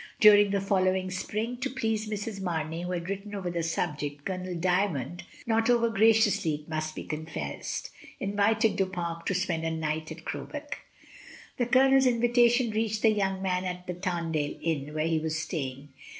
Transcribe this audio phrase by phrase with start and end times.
[0.19, 2.41] During the following spring, to please Mrs.
[2.41, 6.95] Marney, who had written over on the subject, Colonel Dymond (not over graciously it must
[6.95, 10.05] be confessed) invited Du Pare to spend a Mrs, Dymond.
[10.05, 10.07] /.
[10.07, 10.31] 17 258 MRS.
[10.31, 10.73] DYMOND, night atCrowbeck.
[11.57, 15.89] The Colonel's invitation reached the young man at the Tamdale Inn, where he was staying.